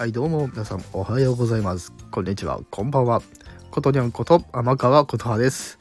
[0.00, 1.92] はいどうも皆さんおはようございます。
[2.10, 2.60] こんにちは。
[2.70, 3.20] こんばんは。
[3.70, 5.78] ことにゃんこと天川琴葉です。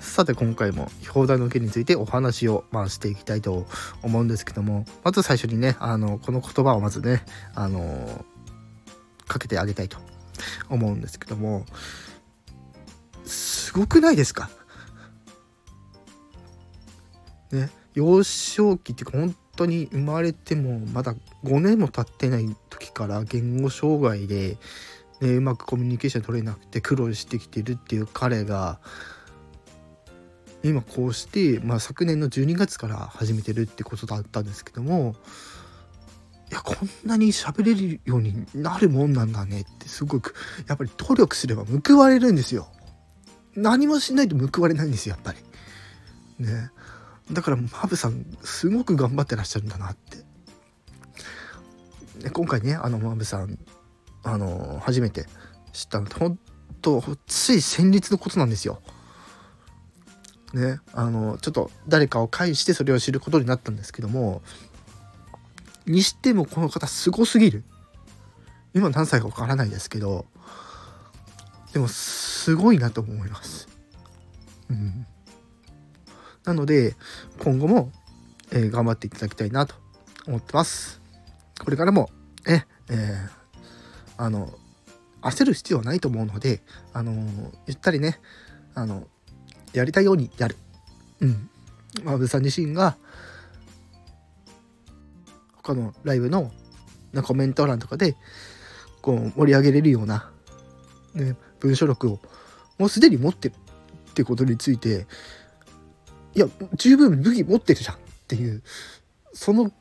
[0.00, 3.66] さて今回も表題の件についてお話を、まあ、していきたいと
[4.02, 4.86] 思うんですけども。
[5.04, 8.24] まず最初にねあのこの言葉をまずねあの
[9.26, 9.98] かけてあげたいと
[10.70, 11.66] 思うんですけども。
[13.26, 14.48] すごくないですか？
[17.52, 24.56] ね幼少期っていうか本当に生まれてもまだ5年も経ってない時から言語障害で、
[25.20, 28.78] ね、うまくコミュニケーション取れなくて苦労してきてるっていう彼が
[30.62, 35.14] 今こうして、まあ、昨年の12月から始めてるってことだったんですけども
[36.50, 40.34] いやこんなに喋れるようになるもんなんだねってすごく
[40.66, 42.68] やっぱり努力すれば報われるんですよ。
[43.54, 46.46] 何もしないと報われないんですよやっぱり。
[46.46, 46.70] ね。
[47.32, 50.18] だからマブさんすごく頑張ってらっしゃるんだなって
[52.20, 53.58] で今回ねあのマブさん
[54.24, 55.26] あの初めて
[55.72, 56.38] 知ったのって本
[56.82, 58.80] 当つい先日のことなんですよ。
[60.54, 64.40] ねあのちょっと誰かを介してそれを知ることになったんですけども
[65.86, 67.64] にしてもこの方すごすぎる
[68.74, 70.24] 今何歳かわからないですけど
[71.74, 73.68] でもすごいなと思います。
[74.70, 75.06] うん
[76.48, 76.96] なので、
[77.40, 77.92] 今後も、
[78.52, 79.74] えー、頑張っていただきたいなと
[80.26, 80.98] 思ってます。
[81.62, 82.08] これからも、
[82.46, 83.28] え、えー、
[84.16, 84.48] あの、
[85.20, 86.62] 焦る必要はないと思うので、
[86.94, 87.12] あの
[87.66, 88.18] ゆったりね、
[88.74, 89.06] あの、
[89.74, 90.56] やりたいようにやる。
[91.20, 91.50] うん。
[92.02, 92.96] まあ、安部さん自身が、
[95.56, 96.50] 他のライブの
[97.24, 98.16] コメント欄とかで、
[99.02, 100.30] こう、盛り上げれるような、
[101.12, 102.20] ね、文章力を、
[102.78, 103.54] もうすでに持ってる
[104.12, 105.06] ってことについて、
[106.38, 108.62] いや十分武器持ってるじゃんっていう
[109.32, 109.72] その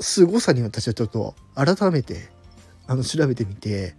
[0.00, 2.30] 凄さに私はちょっと改めて
[2.86, 3.94] あの調べてみて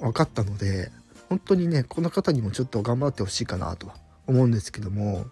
[0.00, 0.90] 分かったので
[1.28, 3.94] 本当にねこの方にもちょっと頑張ってほしいかなとは
[4.26, 5.26] 思うんですけども、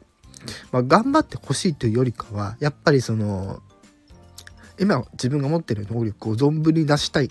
[0.71, 3.61] まあ、頑張ってほしいというよりかはやっぱりその
[4.79, 7.31] 今自分が持ってる能力を存分に出したいっ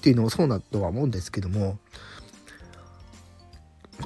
[0.00, 1.78] ていうのもそうだとは思うんですけども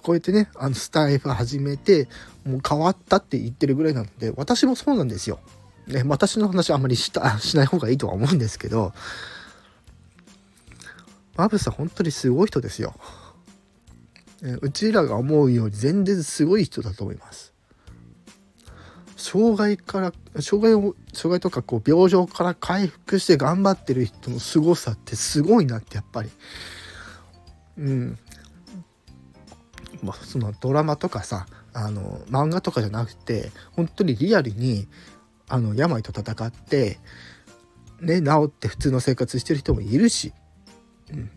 [0.01, 2.09] こうやってねあのスタイフ始めて
[2.45, 5.41] もう変わったって言ってるぐらいなので私もそうなんですよ。
[5.87, 8.93] ね、私の話あんまりしたしない方がいいとは思うんですけど
[11.35, 12.95] マブさん本当にすごい人ですよ。
[14.61, 17.55] うちらが思うように全然すごい人だと思います。
[19.17, 26.31] 障害から障害を障害とかこう病状から回復して頑張ってる人の凄さってすごいなってやっぱり
[27.79, 28.19] うん
[30.03, 34.87] まあ、そのドラマとかさあの漫画とかじゃなくて本当にリアルに
[35.49, 36.99] あの病と戦って
[38.01, 40.33] ね治って普通の生活してる人もいるし、
[41.13, 41.31] うん、だ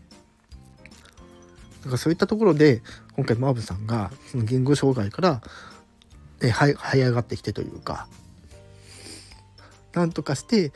[1.84, 2.82] からそういったところで
[3.16, 5.42] 今回マーブさんがその言語障害から、
[6.40, 8.06] ね、はい這い上がってきてというか
[9.92, 10.72] なんとかして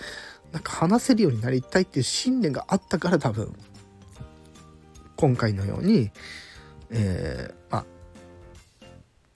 [0.53, 3.55] なんか話せるようになりたいっていう信念があったから多分
[5.17, 6.11] 今回のように
[6.91, 7.85] えー、まあ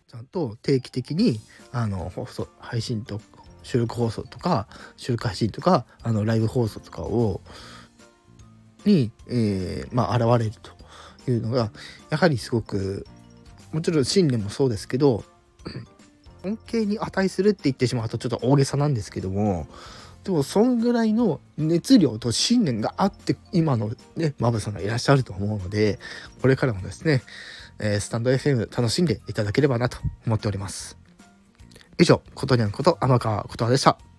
[0.09, 1.41] ちゃんと定期的に
[1.72, 3.21] あの放送配信と
[3.62, 4.66] 収録放送とか
[4.97, 7.41] 収録配信とかあのライブ放送とかを
[8.84, 11.71] に、えー、まあ現れるというのが
[12.11, 13.06] やはりすごく
[13.72, 15.25] もちろん信念もそうですけど
[16.44, 19.67] 恩恵に値するって言ってしまうとちょっと大げさなんですけども
[20.25, 25.98] でもそんぐらいの熱量と信念があって今のねマブさんがいらっしゃると思うので
[26.42, 27.22] これからもですね、
[27.78, 30.98] えー、スタンド FM 楽しんでいただければなと思っております。
[31.98, 34.09] 以上ことにゃんこと天川ことはでした。